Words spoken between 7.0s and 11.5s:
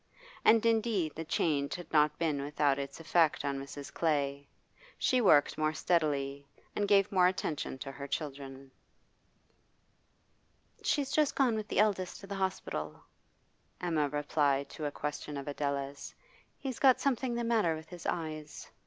more attention to her children. 'She's just